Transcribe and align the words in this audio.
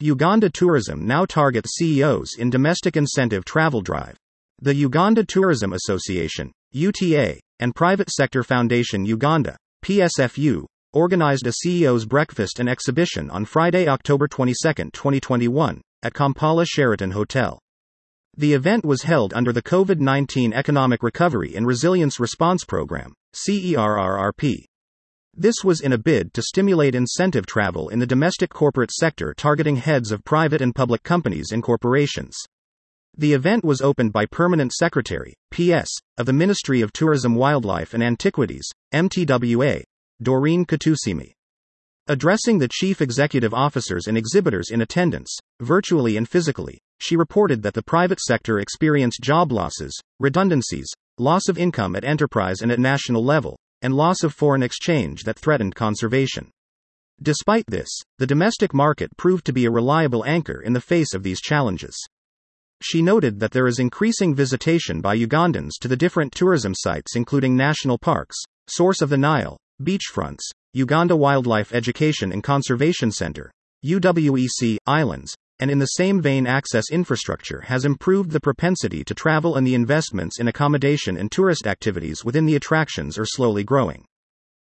Uganda 0.00 0.48
Tourism 0.48 1.04
now 1.04 1.24
targets 1.24 1.74
CEOs 1.74 2.36
in 2.38 2.50
domestic 2.50 2.96
incentive 2.96 3.44
travel 3.44 3.80
drive. 3.80 4.16
The 4.62 4.72
Uganda 4.72 5.24
Tourism 5.24 5.72
Association, 5.72 6.52
UTA, 6.70 7.40
and 7.58 7.74
Private 7.74 8.08
Sector 8.08 8.44
Foundation 8.44 9.04
Uganda, 9.04 9.56
PSFU, 9.84 10.66
organized 10.92 11.48
a 11.48 11.52
CEO's 11.66 12.06
breakfast 12.06 12.60
and 12.60 12.68
exhibition 12.68 13.28
on 13.30 13.44
Friday, 13.44 13.88
October 13.88 14.28
22, 14.28 14.54
2021, 14.92 15.80
at 16.04 16.14
Kampala 16.14 16.64
Sheraton 16.64 17.10
Hotel. 17.10 17.58
The 18.36 18.54
event 18.54 18.84
was 18.84 19.02
held 19.02 19.34
under 19.34 19.52
the 19.52 19.62
COVID 19.62 19.98
19 19.98 20.52
Economic 20.52 21.02
Recovery 21.02 21.56
and 21.56 21.66
Resilience 21.66 22.20
Response 22.20 22.64
Program, 22.64 23.14
CERRRP. 23.34 24.67
This 25.40 25.62
was 25.62 25.80
in 25.80 25.92
a 25.92 25.98
bid 25.98 26.34
to 26.34 26.42
stimulate 26.42 26.96
incentive 26.96 27.46
travel 27.46 27.90
in 27.90 28.00
the 28.00 28.06
domestic 28.08 28.50
corporate 28.50 28.90
sector 28.90 29.32
targeting 29.36 29.76
heads 29.76 30.10
of 30.10 30.24
private 30.24 30.60
and 30.60 30.74
public 30.74 31.04
companies 31.04 31.52
and 31.52 31.62
corporations. 31.62 32.34
The 33.16 33.34
event 33.34 33.64
was 33.64 33.80
opened 33.80 34.12
by 34.12 34.26
Permanent 34.26 34.72
Secretary, 34.72 35.34
PS, 35.52 35.88
of 36.16 36.26
the 36.26 36.32
Ministry 36.32 36.80
of 36.80 36.92
Tourism, 36.92 37.36
Wildlife 37.36 37.94
and 37.94 38.02
Antiquities, 38.02 38.68
MTWA, 38.92 39.84
Doreen 40.20 40.66
Katusiime. 40.66 41.30
Addressing 42.08 42.58
the 42.58 42.66
chief 42.66 43.00
executive 43.00 43.54
officers 43.54 44.08
and 44.08 44.18
exhibitors 44.18 44.70
in 44.70 44.80
attendance, 44.80 45.38
virtually 45.60 46.16
and 46.16 46.28
physically, 46.28 46.80
she 46.98 47.14
reported 47.14 47.62
that 47.62 47.74
the 47.74 47.82
private 47.82 48.18
sector 48.18 48.58
experienced 48.58 49.20
job 49.22 49.52
losses, 49.52 49.96
redundancies, 50.18 50.90
loss 51.16 51.48
of 51.48 51.58
income 51.58 51.94
at 51.94 52.02
enterprise 52.02 52.60
and 52.60 52.72
at 52.72 52.80
national 52.80 53.24
level, 53.24 53.56
and 53.82 53.94
loss 53.94 54.22
of 54.22 54.34
foreign 54.34 54.62
exchange 54.62 55.22
that 55.24 55.38
threatened 55.38 55.74
conservation. 55.74 56.50
Despite 57.20 57.66
this, 57.66 57.88
the 58.18 58.26
domestic 58.26 58.72
market 58.72 59.16
proved 59.16 59.44
to 59.46 59.52
be 59.52 59.64
a 59.64 59.70
reliable 59.70 60.24
anchor 60.24 60.60
in 60.60 60.72
the 60.72 60.80
face 60.80 61.14
of 61.14 61.22
these 61.22 61.40
challenges. 61.40 61.96
She 62.80 63.02
noted 63.02 63.40
that 63.40 63.50
there 63.50 63.66
is 63.66 63.80
increasing 63.80 64.34
visitation 64.34 65.00
by 65.00 65.16
Ugandans 65.16 65.72
to 65.80 65.88
the 65.88 65.96
different 65.96 66.32
tourism 66.32 66.74
sites, 66.76 67.16
including 67.16 67.56
national 67.56 67.98
parks, 67.98 68.36
Source 68.68 69.02
of 69.02 69.08
the 69.08 69.18
Nile, 69.18 69.56
beachfronts, 69.82 70.42
Uganda 70.74 71.16
Wildlife 71.16 71.74
Education 71.74 72.30
and 72.30 72.44
Conservation 72.44 73.10
Center, 73.10 73.50
UWEC, 73.84 74.76
islands, 74.86 75.34
and 75.60 75.70
in 75.70 75.78
the 75.78 75.86
same 75.86 76.20
vein, 76.20 76.46
access 76.46 76.90
infrastructure 76.90 77.62
has 77.62 77.84
improved 77.84 78.30
the 78.30 78.40
propensity 78.40 79.02
to 79.04 79.14
travel, 79.14 79.56
and 79.56 79.66
the 79.66 79.74
investments 79.74 80.38
in 80.38 80.48
accommodation 80.48 81.16
and 81.16 81.30
tourist 81.32 81.66
activities 81.66 82.24
within 82.24 82.46
the 82.46 82.56
attractions 82.56 83.18
are 83.18 83.24
slowly 83.24 83.64
growing. 83.64 84.04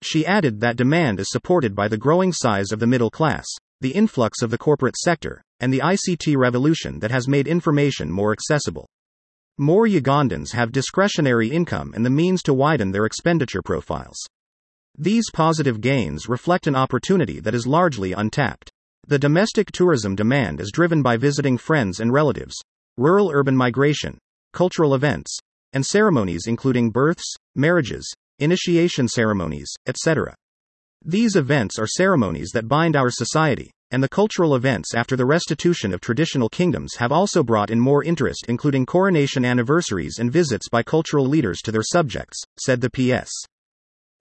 She 0.02 0.26
added 0.26 0.60
that 0.60 0.76
demand 0.76 1.20
is 1.20 1.30
supported 1.30 1.74
by 1.74 1.88
the 1.88 1.96
growing 1.96 2.32
size 2.32 2.70
of 2.70 2.78
the 2.78 2.86
middle 2.86 3.10
class, 3.10 3.46
the 3.80 3.90
influx 3.90 4.42
of 4.42 4.50
the 4.50 4.58
corporate 4.58 4.96
sector, 4.96 5.42
and 5.60 5.72
the 5.72 5.80
ICT 5.80 6.36
revolution 6.36 7.00
that 7.00 7.10
has 7.10 7.28
made 7.28 7.48
information 7.48 8.10
more 8.10 8.32
accessible. 8.32 8.86
More 9.58 9.86
Ugandans 9.86 10.52
have 10.52 10.70
discretionary 10.70 11.48
income 11.48 11.92
and 11.94 12.04
the 12.04 12.10
means 12.10 12.42
to 12.42 12.54
widen 12.54 12.92
their 12.92 13.06
expenditure 13.06 13.62
profiles. 13.62 14.18
These 14.98 15.30
positive 15.32 15.80
gains 15.80 16.28
reflect 16.28 16.66
an 16.66 16.76
opportunity 16.76 17.40
that 17.40 17.54
is 17.54 17.66
largely 17.66 18.12
untapped. 18.12 18.70
The 19.08 19.20
domestic 19.20 19.70
tourism 19.70 20.16
demand 20.16 20.60
is 20.60 20.72
driven 20.72 21.00
by 21.00 21.16
visiting 21.16 21.58
friends 21.58 22.00
and 22.00 22.12
relatives, 22.12 22.56
rural 22.96 23.30
urban 23.32 23.56
migration, 23.56 24.18
cultural 24.52 24.96
events, 24.96 25.38
and 25.72 25.86
ceremonies 25.86 26.48
including 26.48 26.90
births, 26.90 27.36
marriages, 27.54 28.12
initiation 28.40 29.06
ceremonies, 29.06 29.68
etc. 29.86 30.34
These 31.04 31.36
events 31.36 31.78
are 31.78 31.86
ceremonies 31.86 32.50
that 32.52 32.66
bind 32.66 32.96
our 32.96 33.10
society, 33.12 33.70
and 33.92 34.02
the 34.02 34.08
cultural 34.08 34.56
events 34.56 34.92
after 34.92 35.14
the 35.14 35.24
restitution 35.24 35.94
of 35.94 36.00
traditional 36.00 36.48
kingdoms 36.48 36.96
have 36.96 37.12
also 37.12 37.44
brought 37.44 37.70
in 37.70 37.78
more 37.78 38.02
interest, 38.02 38.46
including 38.48 38.86
coronation 38.86 39.44
anniversaries 39.44 40.18
and 40.18 40.32
visits 40.32 40.68
by 40.68 40.82
cultural 40.82 41.26
leaders 41.26 41.60
to 41.60 41.70
their 41.70 41.84
subjects, 41.84 42.42
said 42.58 42.80
the 42.80 42.90
PS. 42.90 43.30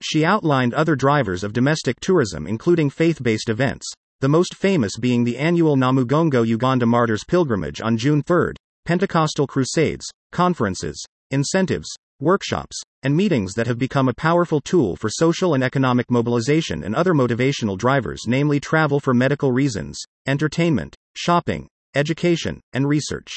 She 0.00 0.24
outlined 0.24 0.74
other 0.74 0.94
drivers 0.94 1.42
of 1.42 1.52
domestic 1.52 1.98
tourism, 1.98 2.46
including 2.46 2.88
faith 2.88 3.20
based 3.20 3.48
events, 3.48 3.92
the 4.20 4.28
most 4.28 4.54
famous 4.54 4.96
being 4.98 5.24
the 5.24 5.36
annual 5.36 5.76
Namugongo 5.76 6.46
Uganda 6.46 6.86
Martyrs 6.86 7.22
Pilgrimage 7.22 7.82
on 7.82 7.98
June 7.98 8.22
3, 8.22 8.54
Pentecostal 8.86 9.46
crusades, 9.46 10.06
conferences, 10.32 11.04
incentives, 11.30 11.88
workshops, 12.18 12.80
and 13.02 13.14
meetings 13.14 13.52
that 13.52 13.66
have 13.66 13.78
become 13.78 14.08
a 14.08 14.14
powerful 14.14 14.62
tool 14.62 14.96
for 14.96 15.10
social 15.10 15.52
and 15.52 15.62
economic 15.62 16.10
mobilization 16.10 16.82
and 16.82 16.94
other 16.94 17.12
motivational 17.12 17.76
drivers, 17.76 18.22
namely 18.26 18.58
travel 18.58 19.00
for 19.00 19.12
medical 19.12 19.52
reasons, 19.52 20.00
entertainment, 20.26 20.94
shopping, 21.14 21.68
education, 21.94 22.58
and 22.72 22.88
research. 22.88 23.36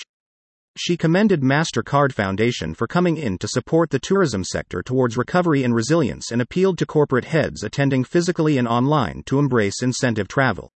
She 0.81 0.95
commended 0.95 1.41
MasterCard 1.41 2.13
Foundation 2.13 2.73
for 2.73 2.87
coming 2.87 3.17
in 3.17 3.37
to 3.39 3.49
support 3.49 3.89
the 3.89 3.99
tourism 3.99 4.45
sector 4.45 4.81
towards 4.81 5.17
recovery 5.17 5.65
and 5.65 5.75
resilience 5.75 6.31
and 6.31 6.41
appealed 6.41 6.77
to 6.77 6.85
corporate 6.85 7.25
heads 7.25 7.63
attending 7.63 8.05
physically 8.05 8.57
and 8.57 8.65
online 8.65 9.23
to 9.25 9.39
embrace 9.39 9.83
incentive 9.83 10.29
travel. 10.29 10.71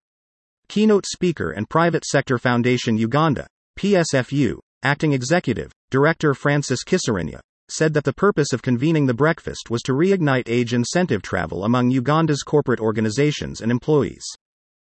Keynote 0.66 1.06
speaker 1.06 1.52
and 1.52 1.70
Private 1.70 2.04
Sector 2.04 2.38
Foundation 2.38 2.98
Uganda, 2.98 3.46
PSFU, 3.78 4.58
Acting 4.82 5.12
Executive, 5.12 5.70
Director 5.92 6.34
Francis 6.34 6.82
Kisirinya, 6.82 7.38
said 7.68 7.94
that 7.94 8.02
the 8.02 8.12
purpose 8.12 8.52
of 8.52 8.60
convening 8.60 9.06
the 9.06 9.14
breakfast 9.14 9.70
was 9.70 9.82
to 9.82 9.92
reignite 9.92 10.48
age 10.48 10.74
incentive 10.74 11.22
travel 11.22 11.62
among 11.62 11.92
Uganda's 11.92 12.42
corporate 12.42 12.80
organizations 12.80 13.60
and 13.60 13.70
employees. 13.70 14.24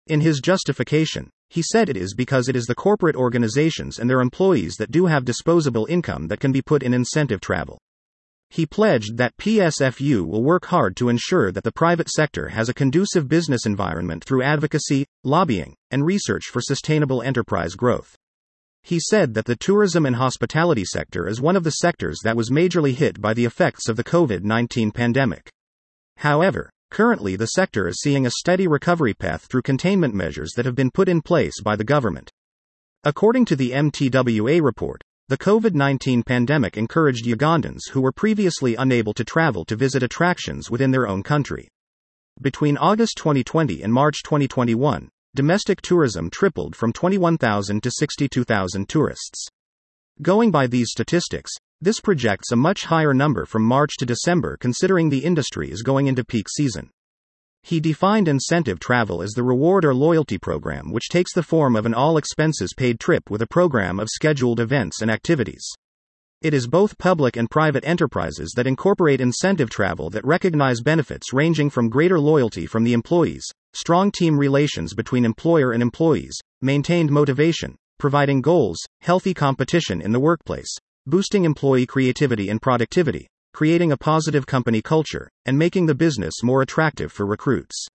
In 0.09 0.21
his 0.21 0.41
justification, 0.41 1.31
he 1.49 1.63
said 1.63 1.89
it 1.89 1.97
is 1.97 2.15
because 2.15 2.49
it 2.49 2.57
is 2.57 2.67
the 2.67 2.75
corporate 2.75 3.17
organizations 3.17 3.99
and 3.99 4.09
their 4.09 4.21
employees 4.21 4.75
that 4.77 4.91
do 4.91 5.07
have 5.07 5.25
disposable 5.25 5.87
income 5.87 6.29
that 6.29 6.41
can 6.41 6.53
be 6.53 6.63
put 6.63 6.83
in 6.83 6.93
incentive 6.93 7.41
travel. 7.41 7.79
He 8.51 8.67
pledged 8.67 9.17
that 9.17 9.37
PSFU 9.39 10.27
will 10.27 10.43
work 10.43 10.67
hard 10.67 10.97
to 10.97 11.09
ensure 11.09 11.51
that 11.51 11.65
the 11.65 11.73
private 11.73 12.09
sector 12.09 12.49
has 12.49 12.69
a 12.69 12.75
conducive 12.75 13.29
business 13.29 13.67
environment 13.67 14.25
through 14.25 14.43
advocacy, 14.43 15.07
lobbying, 15.25 15.75
and 15.91 16.07
research 16.07 16.45
for 16.47 16.61
sustainable 16.61 17.23
enterprise 17.23 17.75
growth. 17.75 18.17
He 18.83 19.01
said 19.01 19.35
that 19.35 19.47
the 19.47 19.57
tourism 19.57 20.07
and 20.07 20.15
hospitality 20.15 20.85
sector 20.85 21.27
is 21.27 21.41
one 21.41 21.57
of 21.57 21.65
the 21.65 21.73
sectors 21.73 22.21
that 22.23 22.37
was 22.37 22.51
majorly 22.51 22.95
hit 22.95 23.21
by 23.21 23.35
the 23.35 23.45
effects 23.45 23.89
of 23.89 23.97
the 23.97 24.05
COVID 24.05 24.45
19 24.45 24.93
pandemic. 24.93 25.51
However, 26.19 26.71
Currently, 26.91 27.37
the 27.37 27.47
sector 27.47 27.89
is 27.89 28.01
seeing 28.01 28.27
a 28.27 28.31
steady 28.31 28.67
recovery 28.67 29.15
path 29.15 29.47
through 29.51 29.63
containment 29.63 30.15
measures 30.15 30.53
that 30.57 30.67
have 30.67 30.75
been 30.75 30.91
put 30.91 31.09
in 31.09 31.21
place 31.23 31.61
by 31.63 31.77
the 31.77 31.85
government. 31.85 32.31
According 33.05 33.45
to 33.47 33.57
the 33.57 33.73
MTWA 33.73 34.63
report, 34.63 35.03
the 35.29 35.39
COVID 35.39 35.75
19 35.75 36.23
pandemic 36.23 36.77
encouraged 36.77 37.27
Ugandans 37.27 37.91
who 37.91 38.01
were 38.01 38.13
previously 38.13 38.77
unable 38.77 39.13
to 39.15 39.25
travel 39.25 39.65
to 39.65 39.75
visit 39.75 40.03
attractions 40.03 40.71
within 40.71 40.93
their 40.93 41.09
own 41.09 41.23
country. 41.23 41.69
Between 42.41 42.77
August 42.77 43.17
2020 43.17 43.83
and 43.83 43.93
March 43.93 44.23
2021, 44.23 45.09
domestic 45.35 45.83
tourism 45.83 46.31
tripled 46.31 46.77
from 46.77 46.93
21,000 46.93 47.83
to 47.83 47.91
62,000 47.91 48.89
tourists. 48.89 49.49
Going 50.23 50.51
by 50.51 50.67
these 50.67 50.91
statistics, 50.91 51.51
this 51.81 52.01
projects 52.01 52.53
a 52.53 52.57
much 52.57 52.85
higher 52.85 53.13
number 53.13 53.45
from 53.45 53.63
March 53.63 53.97
to 53.99 54.07
December 54.07 54.57
considering 54.57 55.11
the 55.11 55.25
industry 55.25 55.71
is 55.71 55.83
going 55.83 56.07
into 56.07 56.25
peak 56.25 56.47
season. 56.49 56.91
He 57.63 57.81
defined 57.81 58.29
incentive 58.29 58.79
travel 58.79 59.23
as 59.23 59.33
the 59.33 59.43
reward 59.43 59.85
or 59.85 59.95
loyalty 59.95 60.39
program, 60.39 60.91
which 60.91 61.09
takes 61.09 61.35
the 61.35 61.43
form 61.43 61.77
of 61.77 61.85
an 61.85 61.95
all 61.95 62.17
expenses 62.17 62.73
paid 62.75 63.01
trip 63.01 63.29
with 63.29 63.43
a 63.43 63.47
program 63.47 63.99
of 63.99 64.09
scheduled 64.09 64.61
events 64.61 65.03
and 65.03 65.11
activities. 65.11 65.69
It 66.43 66.55
is 66.55 66.69
both 66.69 66.97
public 66.97 67.37
and 67.37 67.51
private 67.51 67.85
enterprises 67.85 68.53
that 68.57 68.67
incorporate 68.67 69.21
incentive 69.21 69.69
travel 69.69 70.11
that 70.11 70.25
recognize 70.25 70.81
benefits 70.81 71.33
ranging 71.33 71.71
from 71.71 71.89
greater 71.89 72.21
loyalty 72.21 72.67
from 72.67 72.85
the 72.85 72.93
employees, 72.93 73.45
strong 73.73 74.13
team 74.13 74.39
relations 74.39 74.95
between 74.95 75.25
employer 75.25 75.73
and 75.73 75.83
employees, 75.83 76.39
maintained 76.63 77.11
motivation, 77.11 77.75
providing 77.99 78.43
goals, 78.43 78.79
healthy 79.01 79.35
competition 79.35 80.01
in 80.01 80.13
the 80.13 80.21
workplace, 80.21 80.73
boosting 81.07 81.45
employee 81.45 81.87
creativity 81.87 82.49
and 82.49 82.61
productivity, 82.61 83.29
creating 83.53 83.93
a 83.93 83.97
positive 83.97 84.47
company 84.47 84.83
culture, 84.83 85.31
and 85.45 85.57
making 85.57 85.87
the 85.87 85.95
business 85.95 86.43
more 86.43 86.63
attractive 86.63 87.13
for 87.13 87.25
recruits. 87.25 87.87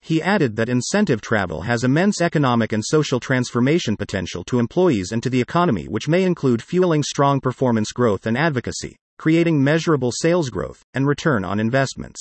He 0.00 0.22
added 0.22 0.54
that 0.54 0.68
incentive 0.68 1.20
travel 1.20 1.62
has 1.62 1.82
immense 1.82 2.20
economic 2.20 2.72
and 2.72 2.84
social 2.84 3.18
transformation 3.18 3.96
potential 3.96 4.44
to 4.44 4.60
employees 4.60 5.10
and 5.10 5.20
to 5.24 5.28
the 5.28 5.40
economy, 5.40 5.88
which 5.88 6.06
may 6.06 6.22
include 6.22 6.62
fueling 6.62 7.02
strong 7.02 7.40
performance 7.40 7.90
growth 7.90 8.24
and 8.24 8.38
advocacy, 8.38 8.94
creating 9.18 9.64
measurable 9.64 10.12
sales 10.12 10.48
growth, 10.48 10.82
and 10.94 11.08
return 11.08 11.44
on 11.44 11.58
investments. 11.58 12.20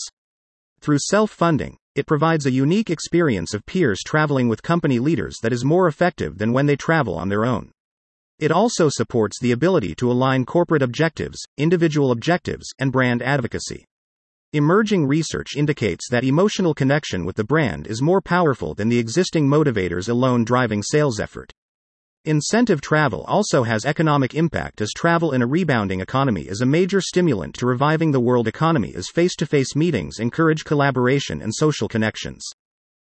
Through 0.82 1.00
self 1.00 1.30
funding, 1.30 1.78
it 1.94 2.08
provides 2.08 2.48
a 2.48 2.52
unique 2.52 2.90
experience 2.90 3.54
of 3.54 3.66
peers 3.66 4.02
traveling 4.04 4.48
with 4.48 4.64
company 4.64 4.98
leaders 4.98 5.38
that 5.44 5.54
is 5.54 5.64
more 5.64 5.88
effective 5.88 6.40
than 6.40 6.54
when 6.54 6.66
they 6.66 6.76
travel 6.76 7.16
on 7.16 7.30
their 7.30 7.46
own. 7.46 7.72
It 8.38 8.52
also 8.52 8.90
supports 8.90 9.40
the 9.40 9.54
ability 9.54 9.96
to 9.96 10.12
align 10.12 10.44
corporate 10.44 10.82
objectives, 10.82 11.40
individual 11.58 12.12
objectives, 12.12 12.68
and 12.80 12.92
brand 12.92 13.22
advocacy. 13.22 13.86
Emerging 14.52 15.08
research 15.08 15.56
indicates 15.56 16.10
that 16.10 16.24
emotional 16.24 16.74
connection 16.74 17.24
with 17.26 17.38
the 17.38 17.44
brand 17.44 17.88
is 17.88 18.02
more 18.02 18.22
powerful 18.22 18.74
than 18.74 18.90
the 18.90 19.00
existing 19.00 19.48
motivators 19.48 20.10
alone 20.10 20.44
driving 20.44 20.84
sales 20.84 21.20
effort. 21.20 21.54
Incentive 22.26 22.82
travel 22.82 23.24
also 23.28 23.64
has 23.64 23.86
economic 23.86 24.34
impact 24.34 24.82
as 24.82 24.92
travel 24.92 25.32
in 25.32 25.42
a 25.42 25.48
rebounding 25.48 26.02
economy 26.02 26.42
is 26.42 26.60
a 26.60 26.66
major 26.66 27.00
stimulant 27.00 27.56
to 27.56 27.66
reviving 27.66 28.12
the 28.12 28.20
world 28.20 28.48
economy 28.48 28.94
as 28.96 29.08
face 29.08 29.36
to 29.36 29.46
face 29.46 29.76
meetings 29.76 30.20
encourage 30.20 30.66
collaboration 30.66 31.42
and 31.42 31.54
social 31.54 31.88
connections. 31.88 32.44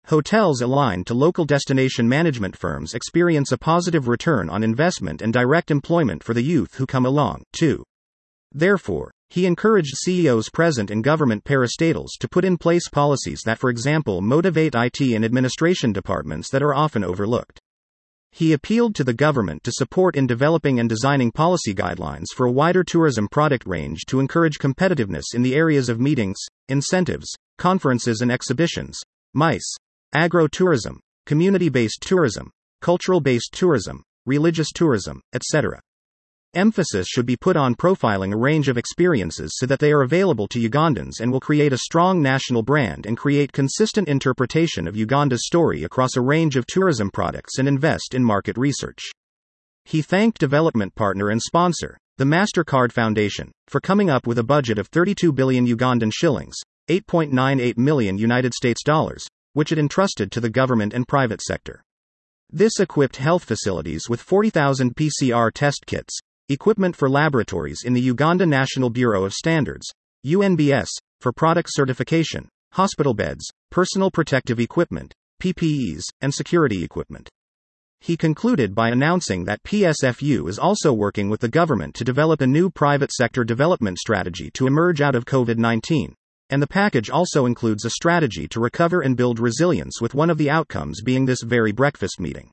Hotels 0.08 0.62
aligned 0.62 1.06
to 1.06 1.14
local 1.14 1.46
destination 1.46 2.10
management 2.10 2.58
firms 2.58 2.96
experience 2.96 3.52
a 3.52 3.58
positive 3.60 4.08
return 4.08 4.50
on 4.50 4.64
investment 4.64 5.22
and 5.22 5.32
direct 5.32 5.70
employment 5.70 6.24
for 6.24 6.34
the 6.34 6.42
youth 6.42 6.74
who 6.76 6.88
come 6.88 7.06
along, 7.06 7.44
too. 7.54 7.84
Therefore, 8.52 9.12
he 9.30 9.46
encouraged 9.46 9.96
CEOs 9.96 10.50
present 10.50 10.90
in 10.90 11.04
government 11.04 11.44
parastatals 11.44 12.18
to 12.20 12.28
put 12.28 12.44
in 12.44 12.58
place 12.58 12.90
policies 12.90 13.42
that, 13.46 13.60
for 13.60 13.70
example, 13.70 14.22
motivate 14.22 14.74
IT 14.74 15.00
and 15.00 15.24
administration 15.24 15.94
departments 15.94 16.50
that 16.50 16.64
are 16.64 16.74
often 16.74 17.04
overlooked. 17.04 17.60
He 18.32 18.54
appealed 18.54 18.96
to 18.96 19.04
the 19.04 19.14
government 19.14 19.64
to 19.64 19.72
support 19.72 20.16
in 20.16 20.26
developing 20.26 20.80
and 20.80 20.90
designing 20.90 21.32
policy 21.32 21.76
guidelines 21.76 22.34
for 22.36 22.48
a 22.48 22.52
wider 22.52 22.84
tourism 22.84 23.28
product 23.28 23.68
range 23.68 24.06
to 24.08 24.20
encourage 24.20 24.58
competitiveness 24.58 25.36
in 25.36 25.44
the 25.44 25.54
areas 25.54 25.90
of 25.90 26.00
meetings, 26.00 26.38
incentives, 26.68 27.32
conferences 27.60 28.22
and 28.22 28.32
exhibitions, 28.32 29.00
MICE, 29.36 29.78
agro-tourism, 30.14 31.00
community-based 31.26 32.02
tourism, 32.02 32.52
cultural-based 32.82 33.52
tourism, 33.54 34.04
religious 34.26 34.70
tourism, 34.74 35.22
etc. 35.34 35.80
Emphasis 36.56 37.06
should 37.08 37.28
be 37.28 37.36
put 37.36 37.56
on 37.56 37.76
profiling 37.76 38.34
a 38.34 38.38
range 38.38 38.70
of 38.70 38.78
experiences 38.78 39.52
so 39.54 39.68
that 39.68 39.80
they 39.80 39.92
are 39.92 40.02
available 40.02 40.48
to 40.48 40.60
Ugandans 40.60 41.20
and 41.20 41.32
will 41.32 41.40
create 41.40 41.74
a 41.74 41.78
strong 41.78 42.24
national 42.24 42.64
brand 42.64 43.06
and 43.06 43.16
create 43.16 43.52
consistent 43.52 44.08
interpretation 44.08 44.88
of 44.88 44.96
Uganda's 44.96 45.46
story 45.46 45.84
across 45.84 46.16
a 46.16 46.22
range 46.22 46.56
of 46.56 46.66
tourism 46.66 47.12
products 47.12 47.60
and 47.60 47.68
invest 47.68 48.16
in 48.16 48.24
market 48.24 48.58
research. 48.58 49.12
He 49.86 50.02
thanked 50.02 50.40
development 50.40 50.96
partner 50.96 51.30
and 51.30 51.40
sponsor, 51.40 52.00
the 52.18 52.26
MasterCard 52.26 52.92
Foundation, 52.92 53.52
for 53.68 53.80
coming 53.80 54.10
up 54.10 54.26
with 54.26 54.40
a 54.40 54.44
budget 54.44 54.80
of 54.80 54.88
32 54.88 55.32
billion 55.32 55.68
Ugandan 55.68 56.12
shillings, 56.12 56.56
8.98 56.90 57.78
million 57.78 58.18
United 58.18 58.56
States 58.56 58.84
dollars, 58.84 59.28
which 59.60 59.72
it 59.72 59.78
entrusted 59.78 60.32
to 60.32 60.40
the 60.40 60.50
government 60.50 60.94
and 60.94 61.08
private 61.08 61.42
sector. 61.42 61.84
This 62.50 62.80
equipped 62.80 63.18
health 63.18 63.44
facilities 63.44 64.08
with 64.10 64.22
40,000 64.22 64.96
PCR 64.96 65.52
test 65.54 65.86
kits, 65.86 66.18
Equipment 66.52 66.96
for 66.96 67.08
laboratories 67.08 67.84
in 67.86 67.94
the 67.94 68.02
Uganda 68.02 68.44
National 68.44 68.90
Bureau 68.90 69.24
of 69.24 69.36
Standards, 69.36 69.86
UNBS, 70.26 70.88
for 71.22 71.32
product 71.32 71.70
certification, 71.72 72.50
hospital 72.72 73.14
beds, 73.14 73.46
personal 73.70 74.10
protective 74.10 74.60
equipment, 74.60 75.14
PPEs, 75.40 76.02
and 76.22 76.34
security 76.34 76.84
equipment. 76.84 77.30
He 78.00 78.18
concluded 78.18 78.74
by 78.74 78.90
announcing 78.90 79.46
that 79.46 79.62
PSFU 79.62 80.50
is 80.50 80.58
also 80.58 80.92
working 80.92 81.30
with 81.30 81.42
the 81.42 81.50
government 81.50 81.94
to 81.94 82.04
develop 82.04 82.42
a 82.42 82.48
new 82.48 82.72
private 82.72 83.12
sector 83.12 83.44
development 83.44 84.00
strategy 84.00 84.50
to 84.56 84.66
emerge 84.66 85.02
out 85.02 85.14
of 85.14 85.26
COVID 85.26 85.60
19. 85.60 86.16
And 86.50 86.62
the 86.62 86.68
package 86.68 87.10
also 87.10 87.46
includes 87.46 87.86
a 87.86 87.92
strategy 87.92 88.48
to 88.48 88.60
recover 88.60 89.02
and 89.02 89.16
build 89.16 89.40
resilience, 89.40 90.02
with 90.02 90.16
one 90.16 90.30
of 90.30 90.38
the 90.38 90.50
outcomes 90.50 91.02
being 91.02 91.26
this 91.26 91.44
very 91.44 91.72
breakfast 91.72 92.20
meeting. 92.20 92.52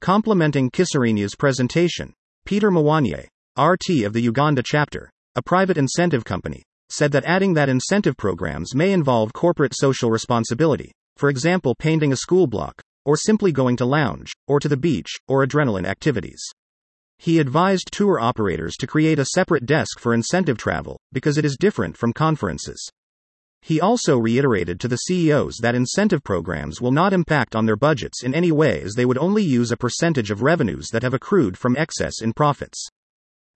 Complementing 0.00 0.70
Kisirinya's 0.70 1.34
presentation, 1.34 2.14
Peter 2.46 2.70
Mwanye, 2.70 3.26
RT 3.58 4.04
of 4.06 4.14
the 4.14 4.22
Uganda 4.22 4.62
chapter, 4.64 5.10
a 5.36 5.42
private 5.42 5.76
incentive 5.76 6.24
company, 6.24 6.62
said 6.88 7.12
that 7.12 7.24
adding 7.24 7.54
that 7.54 7.68
incentive 7.68 8.16
programs 8.16 8.74
may 8.74 8.92
involve 8.92 9.32
corporate 9.32 9.74
social 9.76 10.10
responsibility, 10.10 10.90
for 11.16 11.28
example, 11.28 11.74
painting 11.74 12.12
a 12.12 12.16
school 12.16 12.46
block, 12.46 12.80
or 13.04 13.16
simply 13.16 13.52
going 13.52 13.76
to 13.76 13.84
lounge, 13.84 14.32
or 14.48 14.58
to 14.58 14.68
the 14.68 14.76
beach, 14.76 15.10
or 15.28 15.46
adrenaline 15.46 15.86
activities. 15.86 16.42
He 17.18 17.38
advised 17.38 17.90
tour 17.92 18.18
operators 18.18 18.76
to 18.78 18.86
create 18.86 19.18
a 19.18 19.26
separate 19.26 19.66
desk 19.66 19.98
for 19.98 20.14
incentive 20.14 20.56
travel, 20.56 20.98
because 21.12 21.36
it 21.36 21.44
is 21.44 21.58
different 21.58 21.96
from 21.96 22.14
conferences. 22.14 22.90
He 23.62 23.80
also 23.80 24.16
reiterated 24.16 24.80
to 24.80 24.88
the 24.88 24.96
CEOs 24.96 25.58
that 25.58 25.74
incentive 25.74 26.24
programs 26.24 26.80
will 26.80 26.92
not 26.92 27.12
impact 27.12 27.54
on 27.54 27.66
their 27.66 27.76
budgets 27.76 28.22
in 28.22 28.34
any 28.34 28.50
way 28.50 28.80
as 28.80 28.94
they 28.94 29.04
would 29.04 29.18
only 29.18 29.42
use 29.42 29.70
a 29.70 29.76
percentage 29.76 30.30
of 30.30 30.42
revenues 30.42 30.88
that 30.92 31.02
have 31.02 31.14
accrued 31.14 31.58
from 31.58 31.76
excess 31.76 32.22
in 32.22 32.32
profits. 32.32 32.88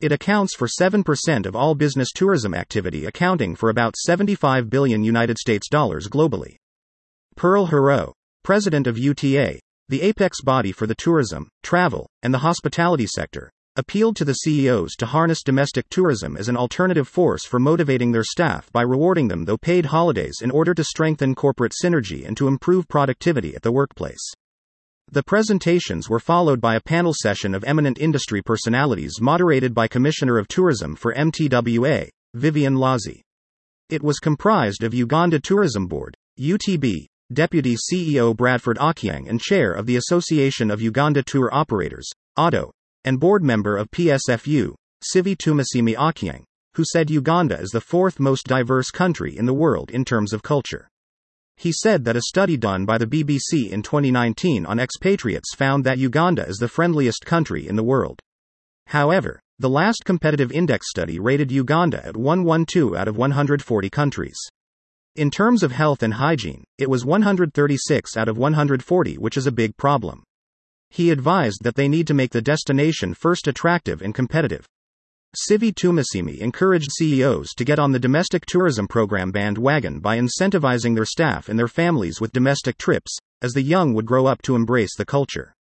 It 0.01 0.13
accounts 0.13 0.55
for 0.55 0.69
7% 0.69 1.47
of 1.47 1.57
all 1.57 1.75
business 1.75 2.13
tourism 2.13 2.55
activity 2.55 3.07
accounting 3.07 3.55
for 3.55 3.71
about 3.71 3.97
75 3.97 4.69
billion 4.69 5.03
United 5.03 5.39
States 5.39 5.69
dollars 5.69 6.09
globally. 6.09 6.57
Pearl 7.37 7.69
Horeau, 7.69 8.13
president 8.43 8.87
of 8.87 8.99
UTA, 8.99 9.59
the 9.89 10.03
apex 10.03 10.43
body 10.43 10.73
for 10.73 10.87
the 10.87 10.95
tourism, 10.95 11.49
travel, 11.63 12.07
and 12.23 12.35
the 12.35 12.39
hospitality 12.39 13.07
sector, 13.07 13.51
appealed 13.77 14.15
to 14.17 14.25
the 14.25 14.35
CEOs 14.35 14.95
to 14.97 15.07
harness 15.07 15.43
domestic 15.43 15.89
tourism 15.89 16.37
as 16.37 16.49
an 16.49 16.57
alternative 16.57 17.09
force 17.09 17.45
for 17.45 17.59
motivating 17.59 18.13
their 18.13 18.23
staff 18.23 18.71
by 18.73 18.83
rewarding 18.83 19.29
them 19.29 19.45
though 19.45 19.57
paid 19.57 19.87
holidays 19.87 20.37
in 20.43 20.51
order 20.51 20.75
to 20.75 20.85
strengthen 20.85 21.35
corporate 21.35 21.73
synergy 21.83 22.27
and 22.27 22.37
to 22.37 22.47
improve 22.47 22.87
productivity 22.87 23.55
at 23.57 23.63
the 23.63 23.73
workplace. 23.73 24.23
The 25.11 25.23
presentations 25.23 26.09
were 26.09 26.21
followed 26.21 26.61
by 26.61 26.77
a 26.77 26.81
panel 26.81 27.13
session 27.15 27.55
of 27.55 27.65
eminent 27.65 27.99
industry 27.99 28.43
personalities 28.43 29.21
moderated 29.21 29.75
by 29.75 29.89
Commissioner 29.89 30.39
of 30.39 30.49
Tourism 30.49 30.97
for 30.97 31.13
MTWA, 31.15 32.09
Vivian 32.35 32.77
Lyazi. 32.77 33.21
It 33.91 34.03
was 34.03 34.19
comprised 34.19 34.83
of 34.83 34.95
Uganda 34.95 35.41
Tourism 35.41 35.87
Board, 35.89 36.17
UTB, 36.41 37.07
Deputy 37.33 37.77
CEO 37.77 38.37
Bradford 38.37 38.79
Ochieng 38.79 39.29
and 39.29 39.41
Chair 39.41 39.73
of 39.73 39.87
the 39.87 39.97
Association 39.97 40.71
of 40.71 40.81
Uganda 40.81 41.23
Tour 41.23 41.49
Operators, 41.53 42.09
AUTO, 42.39 42.71
and 43.05 43.21
board 43.21 43.43
member 43.43 43.77
of 43.77 43.91
PSFU, 43.91 44.75
Civy 45.03 45.37
Tumusiime 45.37 45.97
Ochieng, 45.97 46.45
who 46.75 46.85
said 46.85 47.11
Uganda 47.11 47.59
is 47.59 47.71
the 47.71 47.81
fourth 47.81 48.19
most 48.19 48.47
diverse 48.47 48.91
country 48.91 49.37
in 49.37 49.47
the 49.47 49.55
world 49.55 49.91
in 49.91 50.05
terms 50.05 50.33
of 50.33 50.43
culture. 50.43 50.89
He 51.57 51.73
said 51.73 52.05
that 52.05 52.17
a 52.17 52.23
study 52.23 52.57
done 52.57 52.85
by 52.85 52.99
the 52.99 53.07
BBC 53.07 53.71
in 53.71 53.83
2019 53.83 54.67
on 54.67 54.81
expatriates 54.81 55.55
found 55.55 55.85
that 55.85 55.99
Uganda 55.99 56.47
is 56.47 56.57
the 56.57 56.69
friendliest 56.69 57.25
country 57.25 57.69
in 57.69 57.77
the 57.77 57.85
world. 57.85 58.21
However, 58.89 59.41
the 59.61 59.71
last 59.71 60.05
competitive 60.05 60.51
index 60.51 60.91
study 60.91 61.21
rated 61.21 61.53
Uganda 61.53 62.05
at 62.05 62.17
112 62.17 62.95
out 62.95 63.07
of 63.07 63.17
140 63.17 63.91
countries. 63.91 64.37
In 65.15 65.31
terms 65.31 65.63
of 65.63 65.71
health 65.71 66.03
and 66.03 66.15
hygiene, 66.15 66.65
it 66.77 66.91
was 66.91 67.05
136 67.05 68.17
out 68.17 68.29
of 68.29 68.37
140, 68.37 69.15
which 69.19 69.37
is 69.37 69.47
a 69.47 69.53
big 69.53 69.77
problem. 69.77 70.25
He 70.95 71.11
advised 71.11 71.65
that 71.65 71.75
they 71.75 71.89
need 71.89 72.07
to 72.07 72.15
make 72.15 72.31
the 72.31 72.41
destination 72.41 73.15
first 73.15 73.49
attractive 73.49 74.01
and 74.01 74.15
competitive. 74.15 74.65
Civy 75.35 75.73
Tumusiime 75.73 76.39
encouraged 76.39 76.93
CEOs 76.93 77.49
to 77.57 77.65
get 77.65 77.81
on 77.81 77.91
the 77.91 77.99
domestic 77.99 78.47
tourism 78.47 78.87
program 78.87 79.33
bandwagon 79.33 79.99
by 79.99 80.21
incentivizing 80.21 80.95
their 80.95 81.05
staff 81.05 81.49
and 81.49 81.59
their 81.59 81.67
families 81.67 82.21
with 82.21 82.31
domestic 82.31 82.79
trips, 82.79 83.19
as 83.43 83.55
the 83.55 83.61
young 83.61 83.93
would 83.95 84.07
grow 84.07 84.27
up 84.27 84.41
to 84.43 84.55
embrace 84.55 84.97
the 84.97 85.05
culture. 85.05 85.53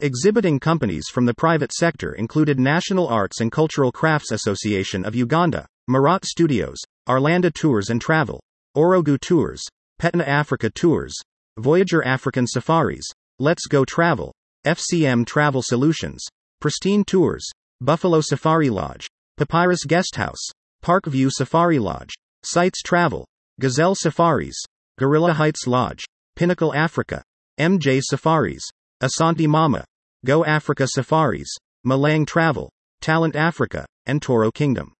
Exhibiting 0.00 0.58
companies 0.58 1.06
from 1.12 1.26
the 1.26 1.34
private 1.34 1.72
sector 1.72 2.14
included 2.14 2.58
National 2.58 3.06
Arts 3.06 3.40
and 3.40 3.52
Cultural 3.52 3.92
Crafts 3.92 4.32
Association 4.32 5.04
of 5.04 5.14
Uganda, 5.14 5.68
Marat 5.86 6.24
Studios, 6.24 6.78
Arlanda 7.08 7.54
Tours 7.54 7.90
and 7.90 8.00
Travel, 8.00 8.42
Orogu 8.76 9.16
Tours, 9.20 9.62
Petna 10.00 10.26
Africa 10.26 10.68
Tours, 10.70 11.14
Voyager 11.56 12.04
African 12.04 12.48
Safaris, 12.48 13.04
Let's 13.38 13.66
Go 13.66 13.84
Travel, 13.84 14.32
FCM 14.66 15.24
Travel 15.24 15.62
Solutions, 15.62 16.24
Pristine 16.60 17.04
Tours, 17.04 17.48
Buffalo 17.80 18.20
Safari 18.20 18.68
Lodge, 18.68 19.06
Papyrus 19.36 19.84
Guesthouse, 19.84 20.50
Parkview 20.82 21.30
Safari 21.30 21.78
Lodge, 21.78 22.12
Sites 22.42 22.82
Travel, 22.82 23.24
Gazelle 23.60 23.94
Safaris, 23.94 24.56
Gorilla 24.98 25.32
Heights 25.32 25.66
Lodge, 25.66 26.04
Pinnacle 26.34 26.74
Africa, 26.74 27.22
MJ 27.60 28.02
Safaris, 28.02 28.62
Asante 29.02 29.46
Mama, 29.46 29.84
Go 30.24 30.44
Africa 30.44 30.88
Safaris, 30.88 31.48
Malang 31.84 32.26
Travel, 32.26 32.68
Talent 33.00 33.36
Africa, 33.36 33.86
and 34.06 34.20
Toro 34.20 34.50
Kingdom. 34.50 34.95